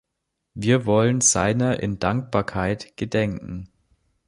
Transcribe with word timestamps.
Wir 0.55 0.87
wollen 0.87 1.21
seiner 1.21 1.79
in 1.81 1.99
Dankbarkeit 1.99 2.97
gedenken. 2.97 3.69